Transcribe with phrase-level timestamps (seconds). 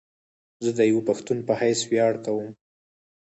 [0.63, 2.47] زه ديوه پښتون په حيث وياړ کوم